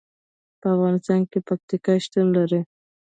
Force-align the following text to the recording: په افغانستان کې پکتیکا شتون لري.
په 0.59 0.67
افغانستان 0.75 1.21
کې 1.31 1.39
پکتیکا 1.47 1.93
شتون 2.03 2.27
لري. 2.37 2.61